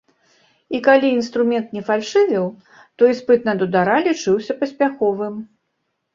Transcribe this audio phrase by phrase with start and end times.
[0.77, 2.45] І калі інструмент не фальшывіў,
[2.97, 5.39] то іспыт на дудара лічыўся паспяховым.